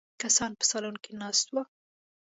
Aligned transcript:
کسان 0.21 0.51
په 0.59 0.63
سالون 0.69 0.95
کې 1.03 1.11
ناست 1.21 1.47
وو. 1.53 1.63